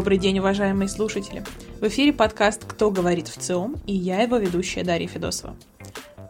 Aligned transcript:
Добрый 0.00 0.16
день, 0.16 0.38
уважаемые 0.38 0.88
слушатели! 0.88 1.44
В 1.78 1.86
эфире 1.88 2.14
подкаст 2.14 2.64
«Кто 2.64 2.90
говорит 2.90 3.28
в 3.28 3.36
ЦИОМ» 3.36 3.82
и 3.86 3.94
я 3.94 4.22
его 4.22 4.38
ведущая 4.38 4.82
Дарья 4.82 5.06
Федосова. 5.06 5.54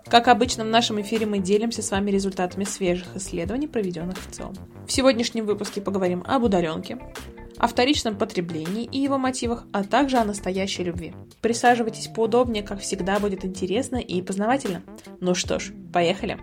Как 0.06 0.26
обычно, 0.26 0.64
в 0.64 0.66
нашем 0.66 1.00
эфире 1.02 1.24
мы 1.24 1.38
делимся 1.38 1.80
с 1.80 1.92
вами 1.92 2.10
результатами 2.10 2.64
свежих 2.64 3.14
исследований, 3.14 3.68
проведенных 3.68 4.18
в 4.18 4.34
ЦИОМ. 4.34 4.54
В 4.88 4.90
сегодняшнем 4.90 5.46
выпуске 5.46 5.80
поговорим 5.80 6.24
об 6.26 6.42
удаленке, 6.42 6.98
о 7.58 7.68
вторичном 7.68 8.18
потреблении 8.18 8.86
и 8.86 8.98
его 8.98 9.18
мотивах, 9.18 9.62
а 9.72 9.84
также 9.84 10.16
о 10.16 10.24
настоящей 10.24 10.82
любви. 10.82 11.14
Присаживайтесь 11.40 12.08
поудобнее, 12.08 12.64
как 12.64 12.80
всегда 12.80 13.20
будет 13.20 13.44
интересно 13.44 13.98
и 13.98 14.20
познавательно. 14.20 14.82
Ну 15.20 15.36
что 15.36 15.60
ж, 15.60 15.70
поехали! 15.92 16.40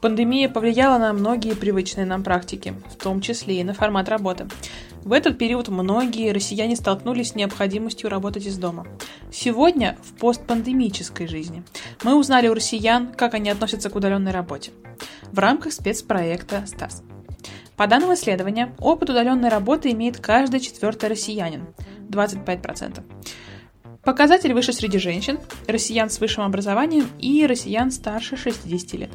Пандемия 0.00 0.48
повлияла 0.48 0.98
на 0.98 1.12
многие 1.12 1.54
привычные 1.54 2.06
нам 2.06 2.22
практики, 2.22 2.74
в 2.90 2.96
том 2.96 3.20
числе 3.20 3.60
и 3.60 3.64
на 3.64 3.74
формат 3.74 4.08
работы. 4.08 4.48
В 5.02 5.12
этот 5.12 5.36
период 5.36 5.68
многие 5.68 6.32
россияне 6.32 6.74
столкнулись 6.74 7.30
с 7.30 7.34
необходимостью 7.34 8.08
работать 8.08 8.46
из 8.46 8.56
дома. 8.56 8.86
Сегодня, 9.30 9.98
в 10.02 10.18
постпандемической 10.18 11.26
жизни, 11.26 11.62
мы 12.02 12.16
узнали 12.16 12.48
у 12.48 12.54
россиян, 12.54 13.12
как 13.12 13.34
они 13.34 13.50
относятся 13.50 13.90
к 13.90 13.96
удаленной 13.96 14.32
работе. 14.32 14.72
В 15.32 15.38
рамках 15.38 15.72
спецпроекта 15.74 16.64
«СТАС». 16.66 17.02
По 17.76 17.86
данным 17.86 18.14
исследования, 18.14 18.74
опыт 18.78 19.10
удаленной 19.10 19.48
работы 19.48 19.90
имеет 19.92 20.18
каждый 20.18 20.60
четвертый 20.60 21.10
россиянин– 21.10 21.66
25%. 22.08 23.02
Показатель 24.02 24.54
выше 24.54 24.72
среди 24.72 24.98
женщин, 24.98 25.38
россиян 25.66 26.08
с 26.08 26.20
высшим 26.20 26.44
образованием 26.44 27.06
и 27.18 27.46
россиян 27.46 27.90
старше 27.90 28.36
60 28.36 28.92
лет. 28.94 29.10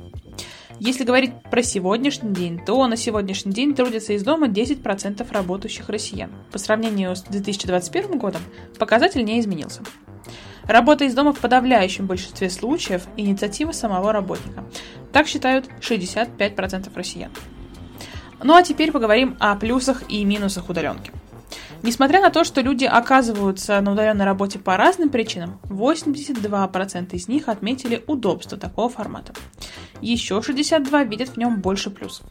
Если 0.79 1.05
говорить 1.05 1.31
про 1.49 1.63
сегодняшний 1.63 2.33
день, 2.33 2.59
то 2.63 2.85
на 2.87 2.97
сегодняшний 2.97 3.53
день 3.53 3.73
трудятся 3.73 4.13
из 4.13 4.23
дома 4.23 4.47
10% 4.47 5.25
работающих 5.31 5.87
россиян. 5.87 6.31
По 6.51 6.57
сравнению 6.57 7.15
с 7.15 7.21
2021 7.21 8.17
годом 8.19 8.41
показатель 8.77 9.23
не 9.23 9.39
изменился. 9.39 9.81
Работа 10.63 11.05
из 11.05 11.13
дома 11.13 11.31
в 11.31 11.39
подавляющем 11.39 12.07
большинстве 12.07 12.49
случаев– 12.49 13.07
инициатива 13.17 13.71
самого 13.71 14.11
работника. 14.11 14.65
Так 15.13 15.27
считают 15.27 15.69
65% 15.79 16.89
россиян. 16.93 17.31
Ну 18.43 18.53
а 18.53 18.63
теперь 18.63 18.91
поговорим 18.91 19.37
о 19.39 19.55
плюсах 19.55 20.03
и 20.09 20.25
минусах 20.25 20.69
удаленки. 20.69 21.11
Несмотря 21.83 22.19
на 22.19 22.31
то, 22.31 22.43
что 22.43 22.61
люди 22.61 22.83
оказываются 22.83 23.79
на 23.79 23.91
удаленной 23.91 24.25
работе 24.25 24.57
по 24.57 24.75
разным 24.75 25.09
причинам, 25.09 25.59
82% 25.69 27.13
из 27.13 27.27
них 27.27 27.47
отметили 27.47 28.03
удобство 28.07 28.57
такого 28.57 28.89
формата. 28.89 29.33
Еще 30.01 30.41
62 30.41 31.03
видят 31.03 31.29
в 31.29 31.37
нем 31.37 31.61
больше 31.61 31.89
плюсов. 31.89 32.25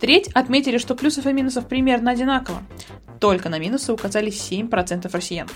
Треть 0.00 0.28
отметили, 0.28 0.78
что 0.78 0.94
плюсов 0.94 1.26
и 1.26 1.32
минусов 1.32 1.66
примерно 1.66 2.10
одинаково. 2.10 2.62
Только 3.20 3.48
на 3.48 3.58
минусы 3.58 3.92
указали 3.92 4.30
7% 4.30 5.10
россиян. 5.12 5.48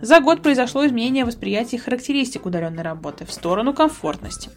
За 0.00 0.20
год 0.20 0.42
произошло 0.42 0.86
изменение 0.86 1.24
восприятия 1.24 1.78
характеристик 1.78 2.46
удаленной 2.46 2.82
работы 2.82 3.24
в 3.24 3.32
сторону 3.32 3.72
комфортности. 3.72 4.50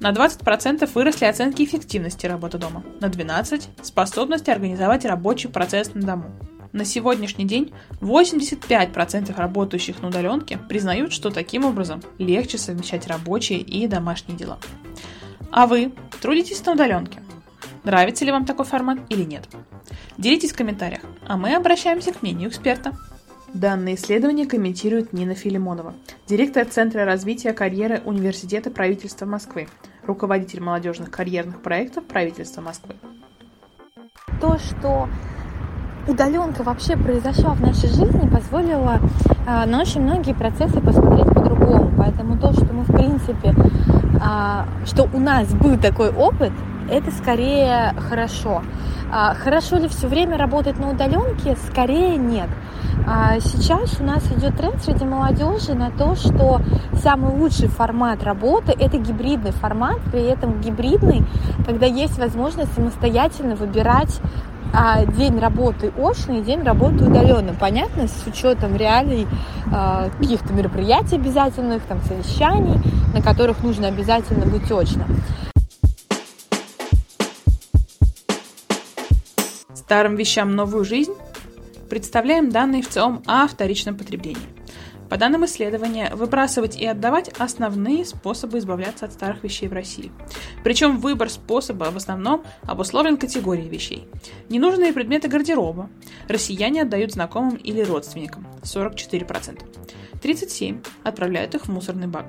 На 0.00 0.10
20% 0.10 0.90
выросли 0.94 1.26
оценки 1.26 1.62
эффективности 1.62 2.26
работы 2.26 2.58
дома, 2.58 2.82
на 3.00 3.06
12%– 3.06 3.68
способности 3.82 4.50
организовать 4.50 5.04
рабочий 5.04 5.48
процесс 5.48 5.94
на 5.94 6.02
дому. 6.02 6.24
На 6.72 6.86
сегодняшний 6.86 7.44
день 7.44 7.72
85% 8.00 9.36
работающих 9.36 10.00
на 10.00 10.08
удаленке 10.08 10.56
признают, 10.56 11.12
что 11.12 11.30
таким 11.30 11.66
образом 11.66 12.02
легче 12.18 12.56
совмещать 12.56 13.06
рабочие 13.06 13.60
и 13.60 13.86
домашние 13.86 14.38
дела. 14.38 14.58
А 15.52 15.66
вы 15.66 15.92
трудитесь 16.22 16.64
на 16.64 16.72
удаленке? 16.72 17.22
Нравится 17.84 18.24
ли 18.24 18.32
вам 18.32 18.46
такой 18.46 18.64
формат 18.64 19.00
или 19.10 19.22
нет? 19.22 19.46
Делитесь 20.16 20.52
в 20.52 20.56
комментариях, 20.56 21.02
а 21.26 21.36
мы 21.36 21.54
обращаемся 21.54 22.14
к 22.14 22.22
мнению 22.22 22.48
эксперта. 22.48 22.92
Данное 23.52 23.96
исследование 23.96 24.46
комментирует 24.46 25.12
Нина 25.12 25.34
Филимонова, 25.34 25.92
директор 26.26 26.64
Центра 26.64 27.04
развития 27.04 27.52
карьеры 27.52 28.00
Университета 28.06 28.70
правительства 28.70 29.26
Москвы, 29.26 29.68
руководитель 30.06 30.62
молодежных 30.62 31.10
карьерных 31.10 31.60
проектов 31.60 32.04
правительства 32.06 32.62
Москвы. 32.62 32.94
То, 34.40 34.56
что 34.58 35.06
удаленка 36.08 36.62
вообще 36.62 36.96
произошла 36.96 37.52
в 37.52 37.60
нашей 37.60 37.90
жизни, 37.90 38.26
позволила 38.26 39.00
э, 39.46 39.66
на 39.66 39.82
очень 39.82 40.00
многие 40.00 40.32
процессы 40.32 40.80
посмотреть 40.80 41.26
по-другому. 41.26 41.92
Поэтому 41.98 42.38
то, 42.38 42.54
что 42.54 42.72
мы, 42.72 42.84
в 42.84 42.92
принципе, 42.92 43.54
что 44.86 45.08
у 45.12 45.18
нас 45.18 45.52
был 45.54 45.76
такой 45.78 46.10
опыт, 46.10 46.52
это 46.90 47.10
скорее 47.10 47.94
хорошо. 48.08 48.62
А 49.10 49.34
хорошо 49.34 49.76
ли 49.76 49.88
все 49.88 50.08
время 50.08 50.38
работать 50.38 50.78
на 50.78 50.90
удаленке? 50.90 51.56
Скорее 51.70 52.16
нет. 52.16 52.48
А 53.06 53.40
сейчас 53.40 54.00
у 54.00 54.04
нас 54.04 54.24
идет 54.32 54.56
тренд 54.56 54.82
среди 54.82 55.04
молодежи 55.04 55.74
на 55.74 55.90
то, 55.90 56.14
что 56.14 56.60
самый 57.02 57.34
лучший 57.34 57.68
формат 57.68 58.22
работы– 58.22 58.72
это 58.78 58.98
гибридный 58.98 59.52
формат, 59.52 59.98
при 60.10 60.22
этом 60.22 60.60
гибридный, 60.60 61.24
когда 61.66 61.86
есть 61.86 62.18
возможность 62.18 62.72
самостоятельно 62.74 63.56
выбирать 63.56 64.20
а 64.72 65.04
день 65.04 65.38
работы 65.38 65.92
очный 65.96 66.42
день 66.42 66.62
работы 66.62 67.04
удаленно. 67.04 67.54
Понятно, 67.54 68.08
с 68.08 68.26
учетом 68.26 68.76
реалий 68.76 69.26
а, 69.72 70.08
каких-то 70.18 70.52
мероприятий 70.52 71.16
обязательных, 71.16 71.82
там, 71.82 72.00
совещаний, 72.02 72.80
на 73.14 73.22
которых 73.22 73.62
нужно 73.62 73.88
обязательно 73.88 74.46
быть 74.46 74.70
очно. 74.70 75.06
Старым 79.74 80.16
вещам 80.16 80.56
новую 80.56 80.84
жизнь 80.84 81.12
представляем 81.90 82.50
данные 82.50 82.82
в 82.82 82.88
целом 82.88 83.22
о 83.26 83.46
вторичном 83.46 83.96
потреблении. 83.96 84.61
По 85.12 85.18
данным 85.18 85.44
исследования, 85.44 86.10
выбрасывать 86.14 86.80
и 86.80 86.86
отдавать– 86.86 87.28
основные 87.38 88.06
способы 88.06 88.56
избавляться 88.56 89.04
от 89.04 89.12
старых 89.12 89.44
вещей 89.44 89.68
в 89.68 89.74
России. 89.74 90.10
Причем 90.64 90.96
выбор 90.96 91.28
способа 91.28 91.90
в 91.90 91.98
основном 91.98 92.44
обусловлен 92.62 93.18
категорией 93.18 93.68
вещей. 93.68 94.08
Ненужные 94.48 94.94
предметы 94.94 95.28
гардероба 95.28 95.90
россияне 96.28 96.80
отдают 96.80 97.12
знакомым 97.12 97.56
или 97.56 97.82
родственникам– 97.82 98.46
44%. 98.62 99.62
37% 100.22 100.86
отправляют 101.04 101.54
их 101.56 101.66
в 101.66 101.68
мусорный 101.68 102.06
бак. 102.06 102.24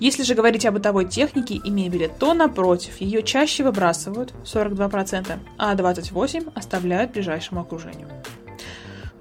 Если 0.00 0.24
же 0.24 0.34
говорить 0.34 0.66
о 0.66 0.72
бытовой 0.72 1.08
технике 1.08 1.54
и 1.54 1.70
мебели, 1.70 2.10
то, 2.18 2.34
напротив, 2.34 3.00
ее 3.00 3.22
чаще 3.22 3.62
выбрасывают 3.62 4.34
42%, 4.42 5.38
а 5.56 5.74
28% 5.76 6.50
оставляют 6.52 7.12
ближайшему 7.12 7.60
окружению. 7.60 8.08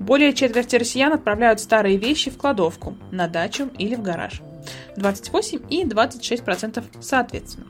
Более 0.01 0.33
четверти 0.33 0.77
россиян 0.77 1.13
отправляют 1.13 1.59
старые 1.59 1.95
вещи 1.95 2.31
в 2.31 2.37
кладовку, 2.37 2.97
на 3.11 3.27
дачу 3.27 3.69
или 3.77 3.93
в 3.93 4.01
гараж. 4.01 4.41
28 4.97 5.59
и 5.69 5.83
26% 5.83 6.83
соответственно. 6.99 7.67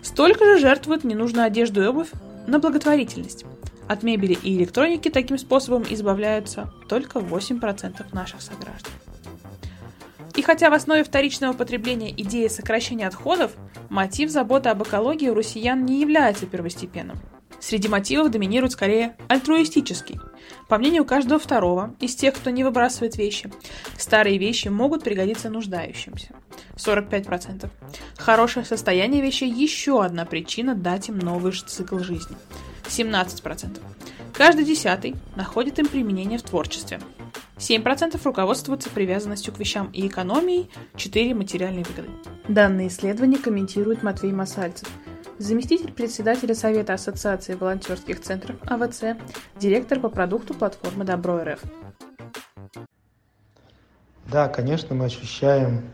Столько 0.00 0.44
же 0.44 0.60
жертвуют 0.60 1.02
ненужную 1.02 1.44
одежду 1.44 1.82
и 1.82 1.86
обувь 1.86 2.10
на 2.46 2.60
благотворительность. 2.60 3.44
От 3.88 4.04
мебели 4.04 4.38
и 4.44 4.56
электроники 4.56 5.08
таким 5.08 5.36
способом 5.38 5.84
избавляются 5.90 6.72
только 6.88 7.18
8% 7.18 8.14
наших 8.14 8.42
сограждан. 8.42 8.92
И 10.36 10.42
хотя 10.42 10.70
в 10.70 10.74
основе 10.74 11.02
вторичного 11.02 11.52
потребления 11.52 12.12
идея 12.12 12.48
сокращения 12.48 13.08
отходов, 13.08 13.50
мотив 13.90 14.30
заботы 14.30 14.68
об 14.68 14.84
экологии 14.84 15.28
у 15.28 15.34
россиян 15.34 15.84
не 15.84 16.00
является 16.00 16.46
первостепенным. 16.46 17.18
Среди 17.62 17.86
мотивов 17.86 18.32
доминирует 18.32 18.72
скорее 18.72 19.14
альтруистический. 19.28 20.18
По 20.66 20.78
мнению 20.78 21.04
каждого 21.04 21.38
второго 21.38 21.94
из 22.00 22.16
тех, 22.16 22.34
кто 22.34 22.50
не 22.50 22.64
выбрасывает 22.64 23.16
вещи, 23.16 23.52
старые 23.96 24.36
вещи 24.36 24.66
могут 24.66 25.04
пригодиться 25.04 25.48
нуждающимся. 25.48 26.34
45%. 26.74 27.70
Хорошее 28.18 28.66
состояние 28.66 29.22
вещей– 29.22 29.48
еще 29.56 30.02
одна 30.04 30.24
причина 30.24 30.74
дать 30.74 31.08
им 31.08 31.20
новый 31.20 31.52
цикл 31.52 32.00
жизни. 32.00 32.36
17%. 32.88 33.78
Каждый 34.34 34.64
десятый 34.64 35.14
находит 35.36 35.78
им 35.78 35.86
применение 35.86 36.40
в 36.40 36.42
творчестве. 36.42 37.00
7% 37.58 38.20
руководствуются 38.24 38.90
привязанностью 38.90 39.54
к 39.54 39.60
вещам 39.60 39.88
и 39.92 40.08
экономией, 40.08 40.68
4%– 40.96 41.34
материальные 41.36 41.84
выгоды. 41.84 42.08
Данное 42.48 42.88
исследование 42.88 43.38
комментирует 43.38 44.02
Матвей 44.02 44.32
Масальцев– 44.32 44.88
заместитель 45.38 45.92
председателя 45.92 46.54
Совета 46.54 46.94
Ассоциации 46.94 47.54
волонтерских 47.54 48.20
центров 48.20 48.56
АВЦ, 48.66 49.16
директор 49.58 50.00
по 50.00 50.08
продукту 50.08 50.54
платформы 50.54 51.04
Добро 51.04 51.42
РФ. 51.44 51.60
Да, 54.30 54.48
конечно, 54.48 54.94
мы 54.94 55.06
ощущаем, 55.06 55.90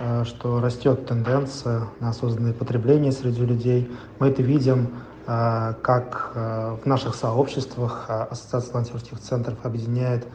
э, 0.00 0.24
что 0.24 0.60
растет 0.60 1.06
тенденция 1.06 1.84
на 2.00 2.10
осознанное 2.10 2.52
потребление 2.52 3.12
среди 3.12 3.44
людей. 3.44 3.90
Мы 4.18 4.28
это 4.28 4.42
видим 4.42 4.94
э, 5.26 5.74
как 5.82 6.32
э, 6.34 6.76
в 6.82 6.86
наших 6.86 7.14
сообществах 7.14 8.06
Ассоциация 8.08 8.72
волонтерских 8.72 9.20
центров 9.20 9.64
объединяет 9.64 10.26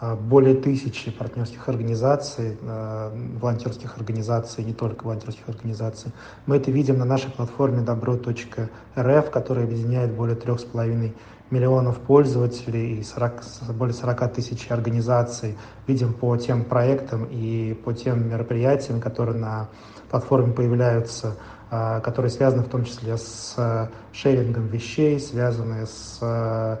более 0.00 0.54
тысячи 0.54 1.10
партнерских 1.10 1.68
организаций, 1.68 2.56
волонтерских 2.62 3.96
организаций, 3.98 4.64
не 4.64 4.72
только 4.72 5.04
волонтерских 5.04 5.48
организаций. 5.48 6.12
Мы 6.46 6.56
это 6.56 6.70
видим 6.70 6.98
на 6.98 7.04
нашей 7.04 7.30
платформе 7.30 7.82
добро.рф, 7.82 9.30
которая 9.30 9.64
объединяет 9.64 10.12
более 10.14 10.36
трех 10.36 10.60
с 10.60 10.64
половиной 10.64 11.14
миллионов 11.50 11.98
пользователей 11.98 13.00
и 13.00 13.02
40, 13.02 13.42
более 13.74 13.94
40 13.94 14.32
тысяч 14.32 14.70
организаций. 14.70 15.58
Видим 15.86 16.14
по 16.14 16.36
тем 16.36 16.64
проектам 16.64 17.26
и 17.30 17.74
по 17.84 17.92
тем 17.92 18.28
мероприятиям, 18.28 19.00
которые 19.00 19.36
на 19.36 19.68
платформе 20.10 20.52
появляются, 20.52 21.36
а, 21.58 21.59
которые 21.70 22.30
связаны 22.30 22.64
в 22.64 22.68
том 22.68 22.84
числе 22.84 23.16
с 23.16 23.54
э, 23.56 23.86
шерингом 24.12 24.66
вещей, 24.66 25.20
связанные 25.20 25.86
с 25.86 26.18
э, 26.20 26.78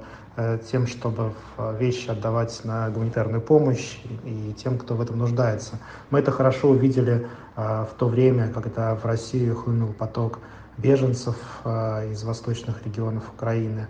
тем, 0.70 0.86
чтобы 0.86 1.32
вещи 1.78 2.08
отдавать 2.08 2.64
на 2.64 2.88
гуманитарную 2.88 3.42
помощь 3.42 3.98
и 4.24 4.54
тем, 4.56 4.78
кто 4.78 4.94
в 4.94 5.00
этом 5.02 5.18
нуждается. 5.18 5.78
Мы 6.08 6.20
это 6.20 6.30
хорошо 6.30 6.70
увидели 6.70 7.26
а, 7.56 7.84
в 7.84 7.94
то 7.98 8.08
время, 8.08 8.48
когда 8.48 8.94
в 8.94 9.04
Россию 9.04 9.54
хлынул 9.56 9.92
поток 9.92 10.38
беженцев 10.78 11.36
а, 11.64 12.06
из 12.06 12.22
восточных 12.22 12.86
регионов 12.86 13.24
Украины, 13.34 13.88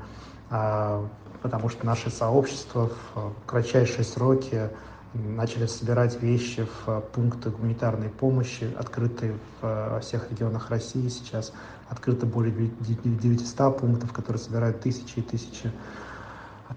потому 1.42 1.68
что 1.68 1.86
наши 1.86 2.10
сообщества 2.10 2.90
в 3.14 3.32
кратчайшие 3.46 4.02
сроки 4.02 4.70
начали 5.14 5.66
собирать 5.66 6.20
вещи 6.22 6.64
в 6.64 6.88
э, 6.88 7.00
пункты 7.12 7.50
гуманитарной 7.50 8.08
помощи, 8.08 8.68
открытые 8.78 9.34
в 9.60 9.64
э, 9.64 10.00
всех 10.00 10.30
регионах 10.30 10.70
России 10.70 11.08
сейчас. 11.08 11.52
Открыто 11.88 12.26
более 12.26 12.70
900 12.80 13.78
пунктов, 13.78 14.12
которые 14.12 14.40
собирают 14.40 14.80
тысячи 14.80 15.18
и 15.18 15.22
тысячи 15.22 15.72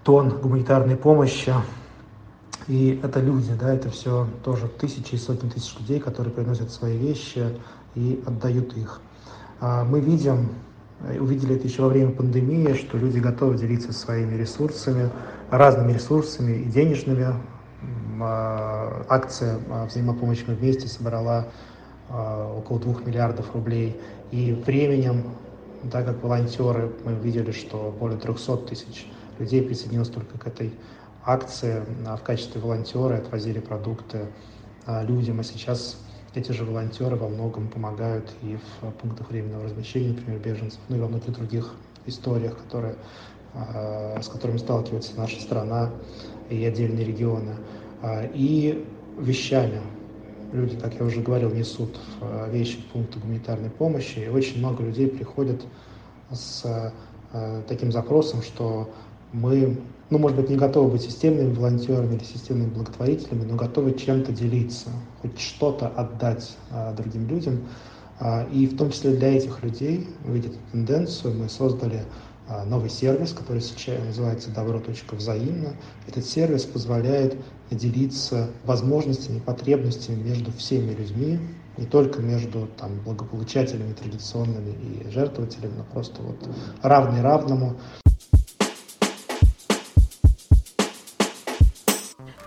тонн 0.02 0.30
гуманитарной 0.30 0.96
помощи. 0.96 1.54
И 2.66 2.98
это 3.02 3.20
люди, 3.20 3.52
да, 3.54 3.72
это 3.72 3.90
все 3.90 4.26
тоже 4.42 4.66
тысячи 4.66 5.14
и 5.14 5.18
сотни 5.18 5.48
тысяч 5.48 5.78
людей, 5.78 6.00
которые 6.00 6.32
приносят 6.32 6.72
свои 6.72 6.96
вещи 6.96 7.58
и 7.94 8.22
отдают 8.26 8.76
их. 8.76 9.00
А 9.60 9.84
мы 9.84 10.00
видим, 10.00 10.48
э, 11.02 11.20
увидели 11.20 11.54
это 11.54 11.68
еще 11.68 11.82
во 11.82 11.88
время 11.88 12.10
пандемии, 12.10 12.72
что 12.74 12.98
люди 12.98 13.18
готовы 13.18 13.56
делиться 13.56 13.92
своими 13.92 14.34
ресурсами, 14.34 15.10
разными 15.50 15.92
ресурсами 15.92 16.56
и 16.56 16.64
денежными, 16.64 17.34
акция 18.22 19.60
а, 19.70 19.86
«Взаимопомощь 19.86 20.44
мы 20.46 20.54
вместе» 20.54 20.88
собрала 20.88 21.46
а, 22.08 22.52
около 22.56 22.80
двух 22.80 23.04
миллиардов 23.04 23.54
рублей. 23.54 24.00
И 24.30 24.52
временем, 24.52 25.34
так 25.90 26.06
как 26.06 26.22
волонтеры, 26.22 26.92
мы 27.04 27.14
видели, 27.14 27.52
что 27.52 27.94
более 27.98 28.18
300 28.18 28.56
тысяч 28.58 29.06
людей 29.38 29.62
присоединилось 29.62 30.08
только 30.08 30.38
к 30.38 30.46
этой 30.46 30.72
акции 31.24 31.82
в 32.04 32.22
качестве 32.22 32.60
волонтеры, 32.60 33.16
отвозили 33.16 33.58
продукты 33.58 34.26
людям. 34.86 35.40
А 35.40 35.44
сейчас 35.44 35.96
эти 36.34 36.52
же 36.52 36.64
волонтеры 36.64 37.16
во 37.16 37.28
многом 37.28 37.68
помогают 37.68 38.30
и 38.42 38.56
в 38.56 38.90
пунктах 38.92 39.30
временного 39.30 39.64
размещения, 39.64 40.08
например, 40.08 40.40
беженцев, 40.40 40.80
ну 40.88 40.96
и 40.96 41.00
во 41.00 41.08
многих 41.08 41.32
других 41.32 41.74
историях, 42.06 42.58
которые, 42.58 42.96
с 44.20 44.28
которыми 44.28 44.58
сталкивается 44.58 45.12
наша 45.16 45.40
страна 45.40 45.90
и 46.50 46.64
отдельные 46.64 47.04
регионы. 47.04 47.56
А, 48.04 48.28
и 48.34 48.84
вещами. 49.18 49.80
Люди, 50.52 50.76
как 50.76 50.94
я 51.00 51.06
уже 51.06 51.22
говорил, 51.22 51.50
несут 51.50 51.98
а, 52.20 52.50
вещи 52.50 52.76
в 52.76 52.92
пункты 52.92 53.18
гуманитарной 53.18 53.70
помощи, 53.70 54.18
и 54.18 54.28
очень 54.28 54.58
много 54.58 54.84
людей 54.84 55.08
приходят 55.08 55.62
с 56.30 56.62
а, 56.66 57.62
таким 57.66 57.90
запросом, 57.92 58.42
что 58.42 58.90
мы, 59.32 59.78
ну, 60.10 60.18
может 60.18 60.36
быть, 60.36 60.50
не 60.50 60.56
готовы 60.56 60.90
быть 60.90 61.02
системными 61.02 61.54
волонтерами 61.54 62.16
или 62.16 62.24
системными 62.24 62.68
благотворителями, 62.68 63.44
но 63.44 63.56
готовы 63.56 63.94
чем-то 63.94 64.32
делиться, 64.32 64.90
хоть 65.22 65.40
что-то 65.40 65.88
отдать 65.88 66.56
другим 66.96 67.26
людям. 67.26 67.60
И 68.52 68.68
в 68.68 68.76
том 68.76 68.92
числе 68.92 69.16
для 69.16 69.36
этих 69.36 69.64
людей, 69.64 70.06
увидев 70.24 70.52
тенденцию, 70.70 71.34
мы 71.34 71.48
создали 71.48 72.04
новый 72.66 72.90
сервис, 72.90 73.32
который 73.32 73.62
сейчас 73.62 74.04
называется 74.04 74.50
«Добро.взаимно». 74.50 75.74
Этот 76.06 76.24
сервис 76.24 76.64
позволяет 76.64 77.36
делиться 77.70 78.50
возможностями, 78.64 79.38
потребностями 79.38 80.22
между 80.22 80.52
всеми 80.52 80.92
людьми, 80.92 81.38
не 81.76 81.86
только 81.86 82.20
между 82.20 82.68
там, 82.78 83.00
благополучателями 83.00 83.94
традиционными 83.94 84.70
и 84.70 85.10
жертвователями, 85.10 85.74
но 85.78 85.84
просто 85.84 86.22
вот 86.22 86.36
равный 86.82 87.20
равному. 87.20 87.76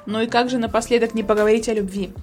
Ну 0.06 0.22
и 0.22 0.28
как 0.28 0.50
же 0.50 0.58
напоследок 0.58 1.14
не 1.14 1.24
поговорить 1.24 1.68
о 1.68 1.74
любви? 1.74 2.14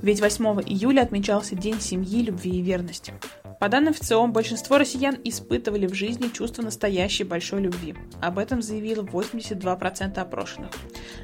Ведь 0.00 0.20
8 0.20 0.44
июля 0.66 1.02
отмечался 1.02 1.56
День 1.56 1.80
семьи, 1.80 2.22
любви 2.22 2.58
и 2.58 2.62
верности. 2.62 3.14
По 3.62 3.68
данным 3.68 3.94
ВЦИОМ, 3.94 4.32
большинство 4.32 4.76
россиян 4.76 5.16
испытывали 5.22 5.86
в 5.86 5.94
жизни 5.94 6.30
чувство 6.30 6.62
настоящей 6.62 7.22
большой 7.22 7.60
любви. 7.60 7.94
Об 8.20 8.38
этом 8.38 8.60
заявило 8.60 9.04
82% 9.04 10.18
опрошенных. 10.18 10.72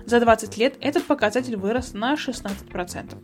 За 0.07 0.21
20 0.21 0.57
лет 0.57 0.77
этот 0.81 1.05
показатель 1.05 1.57
вырос 1.57 1.95
на 1.95 2.15
16%. 2.15 3.17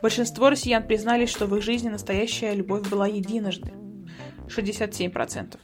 Большинство 0.00 0.48
россиян 0.48 0.86
признались, 0.86 1.28
что 1.28 1.46
в 1.46 1.54
их 1.54 1.62
жизни 1.62 1.90
настоящая 1.90 2.54
любовь 2.54 2.88
была 2.88 3.06
единожды. 3.06 3.74
67%. 4.46 5.58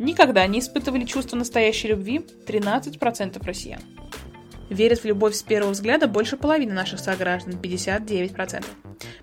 Никогда 0.00 0.44
не 0.48 0.58
испытывали 0.58 1.04
чувство 1.04 1.36
настоящей 1.36 1.86
любви 1.86 2.26
13% 2.48 3.46
россиян. 3.46 3.80
Верят 4.70 4.98
в 4.98 5.04
любовь 5.04 5.36
с 5.36 5.42
первого 5.44 5.70
взгляда 5.70 6.08
больше 6.08 6.36
половины 6.36 6.74
наших 6.74 6.98
сограждан, 6.98 7.60
59%. 7.62 8.64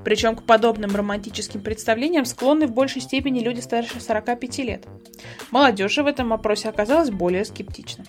Причем 0.10 0.36
к 0.36 0.42
подобным 0.42 0.96
романтическим 0.96 1.62
представлениям 1.62 2.26
склонны 2.26 2.66
в 2.66 2.72
большей 2.72 3.00
степени 3.00 3.42
люди 3.42 3.60
старше 3.60 4.02
45 4.02 4.58
лет. 4.58 4.88
Молодежь 5.52 6.00
в 6.00 6.08
этом 6.08 6.34
опросе 6.34 6.68
оказалась 6.70 7.12
более 7.12 7.46
скептична. 7.46 8.06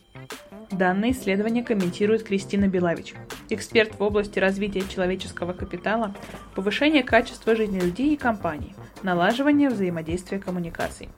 Данное 0.71 1.11
исследование 1.11 1.63
комментирует 1.63 2.23
Кристина 2.23 2.69
Белавич, 2.69 3.13
эксперт 3.51 3.99
в 3.99 4.03
области 4.03 4.39
развития 4.39 4.83
человеческого 4.89 5.53
капитала, 5.53 6.15
повышения 6.55 7.03
качества 7.03 7.55
жизни 7.55 7.79
людей 7.79 8.15
и 8.15 8.17
компаний, 8.17 8.75
налаживания 9.03 9.69
взаимодействия 9.69 10.39
коммуникаций. 10.39 11.11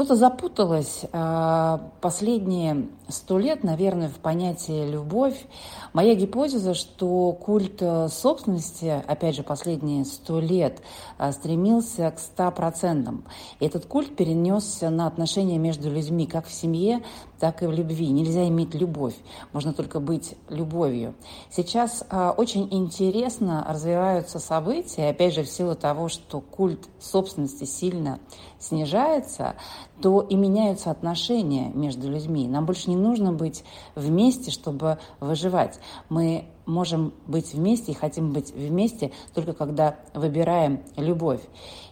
Что-то 0.00 0.16
запуталось 0.16 1.02
а, 1.12 1.90
последние 2.00 2.88
сто 3.10 3.38
лет, 3.38 3.64
наверное, 3.64 4.08
в 4.08 4.14
понятии 4.14 4.90
«любовь». 4.90 5.44
Моя 5.92 6.14
гипотеза, 6.14 6.74
что 6.74 7.32
культ 7.32 7.82
э, 7.82 8.08
собственности, 8.08 9.02
опять 9.06 9.34
же, 9.34 9.42
последние 9.42 10.04
сто 10.04 10.38
лет, 10.38 10.80
э, 11.18 11.32
стремился 11.32 12.10
к 12.12 12.18
ста 12.20 12.50
процентам. 12.52 13.24
Этот 13.58 13.86
культ 13.86 14.14
перенесся 14.14 14.88
на 14.88 15.06
отношения 15.06 15.58
между 15.58 15.90
людьми, 15.90 16.26
как 16.26 16.46
в 16.46 16.52
семье, 16.52 17.02
так 17.40 17.62
и 17.62 17.66
в 17.66 17.72
любви. 17.72 18.08
Нельзя 18.08 18.46
иметь 18.48 18.74
любовь, 18.74 19.16
можно 19.52 19.72
только 19.72 19.98
быть 19.98 20.36
любовью. 20.48 21.14
Сейчас 21.50 22.04
э, 22.08 22.32
очень 22.36 22.68
интересно 22.70 23.66
развиваются 23.68 24.38
события, 24.38 25.08
опять 25.08 25.34
же, 25.34 25.42
в 25.42 25.48
силу 25.48 25.74
того, 25.74 26.08
что 26.08 26.40
культ 26.40 26.88
собственности 27.00 27.64
сильно 27.64 28.20
снижается, 28.60 29.56
то 30.00 30.22
и 30.22 30.34
меняются 30.34 30.90
отношения 30.90 31.70
между 31.74 32.10
людьми. 32.10 32.48
Нам 32.48 32.64
больше 32.64 32.88
не 32.88 32.96
нужно 32.96 33.32
быть 33.32 33.64
вместе, 33.94 34.50
чтобы 34.50 34.98
выживать. 35.20 35.78
Мы 36.08 36.46
можем 36.64 37.12
быть 37.26 37.52
вместе 37.52 37.92
и 37.92 37.94
хотим 37.94 38.32
быть 38.32 38.52
вместе 38.54 39.12
только 39.34 39.52
когда 39.52 39.96
выбираем 40.14 40.80
любовь. 40.96 41.40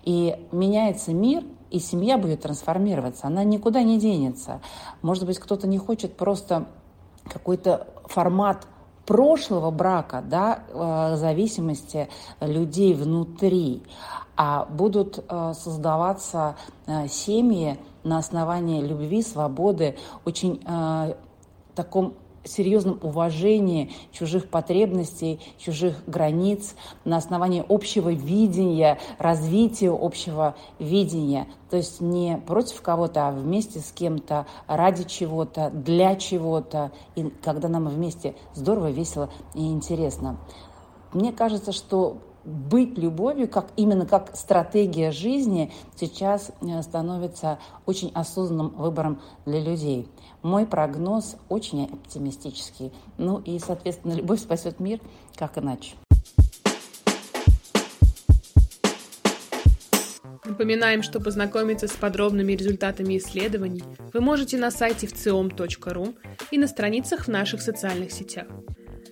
И 0.05 0.37
меняется 0.53 1.13
мир, 1.13 1.45
и 1.71 1.81
семья 1.81 2.17
будет 2.17 2.43
трансформироваться, 2.43 3.27
она 3.27 3.45
никуда 3.45 3.83
не 3.83 3.99
денется. 3.99 4.61
Может 5.03 5.27
быть, 5.27 5.39
кто-то 5.39 5.67
не 5.67 5.79
хочет 5.79 6.17
просто 6.17 6.67
какой-то 7.25 7.89
формат 8.07 8.67
прошлого 9.09 9.71
брака, 9.71 10.23
да, 10.23 10.65
э, 10.69 11.17
зависимости 11.17 12.11
людей 12.43 12.93
внутри, 12.93 13.83
а 14.37 14.67
будут 14.67 15.25
э, 15.27 15.53
создаваться 15.55 16.57
э, 16.87 17.09
семьи 17.09 17.79
на 18.05 18.19
основании 18.19 18.83
любви, 18.83 19.23
свободы, 19.23 19.97
очень 20.25 20.63
таком 21.75 22.15
серьезном 22.49 22.99
уважении 23.03 23.93
чужих 24.13 24.49
потребностей, 24.49 25.41
чужих 25.59 26.03
границ, 26.07 26.75
на 27.05 27.17
основании 27.17 27.65
общего 27.69 28.13
видения, 28.13 28.99
развития 29.19 29.91
общего 29.91 30.57
видения. 30.79 31.47
То 31.71 31.77
есть 31.77 32.01
не 32.01 32.39
против 32.47 32.81
кого-то, 32.83 33.29
а 33.29 33.33
вместе 33.33 33.81
с 33.81 33.93
кем-то, 33.93 34.47
ради 34.67 35.05
чего-то, 35.05 35.71
для 35.71 36.17
чего-то. 36.17 36.93
И 37.15 37.25
когда 37.43 37.69
нам 37.69 37.89
вместе 37.89 38.35
здорово, 38.55 38.91
весело 38.91 39.31
и 39.55 39.67
интересно. 39.71 40.39
Мне 41.13 41.33
кажется, 41.33 41.73
что 41.73 42.19
быть 42.49 42.97
любовью, 42.97 43.49
как, 43.49 43.67
именно 43.77 44.07
как 44.07 44.35
стратегия 44.35 45.13
жизни, 45.13 45.71
сейчас 45.97 46.51
э, 46.61 46.83
становится 46.83 47.59
очень 47.87 48.11
осознанным 48.15 48.71
выбором 48.71 49.21
для 49.45 49.61
людей. 49.61 50.09
Мой 50.43 50.67
прогноз 50.67 51.37
очень 51.49 51.85
оптимистический. 51.85 52.93
Ну 53.19 53.39
и, 53.39 53.59
соответственно, 53.59 54.15
любовь 54.15 54.41
спасет 54.41 54.81
мир, 54.81 55.01
как 55.37 55.59
иначе. 55.59 55.95
Напоминаем, 60.45 61.03
что 61.03 61.21
познакомиться 61.21 61.89
с 61.89 61.93
подробными 61.93 62.53
результатами 62.53 63.19
исследований 63.19 63.85
вы 64.15 64.21
можете 64.21 64.57
на 64.57 64.71
сайте 64.71 65.07
вциом.ру 65.07 66.15
и 66.51 66.59
на 66.59 66.67
страницах 66.67 67.25
в 67.25 67.29
наших 67.29 67.61
социальных 67.61 68.13
сетях. 68.13 68.47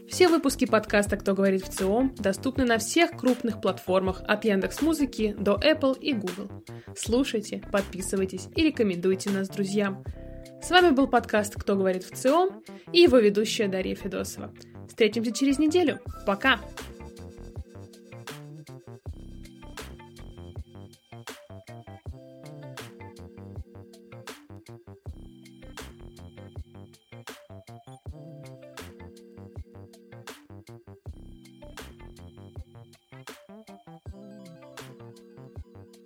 Все 0.09 0.29
выпуски 0.29 0.67
подкаста 0.67 1.17
«Кто 1.17 1.35
говорит 1.35 1.63
в 1.67 1.69
ЦИОМ» 1.69 2.15
доступны 2.17 2.65
на 2.65 2.79
всех 2.79 3.11
крупных 3.11 3.61
платформах 3.61 4.23
от 4.27 4.45
Яндекс 4.45 4.81
Музыки 4.81 5.35
до 5.39 5.55
Apple 5.55 5.99
и 5.99 6.13
Google. 6.13 6.51
Слушайте, 6.97 7.63
подписывайтесь 7.73 8.49
и 8.55 8.63
рекомендуйте 8.63 9.31
нас 9.31 9.49
друзьям. 9.49 10.05
С 10.63 10.71
вами 10.71 10.91
был 10.91 11.09
подкаст 11.09 11.55
«Кто 11.57 11.75
говорит 11.75 12.05
в 12.05 12.15
ЦИОМ» 12.15 12.63
и 12.93 13.01
его 13.01 13.19
ведущая 13.19 13.69
Дарья 13.69 13.97
Федосова. 13.97 14.53
Встретимся 14.89 15.33
через 15.33 15.59
неделю. 15.59 15.99
Пока! 16.25 16.61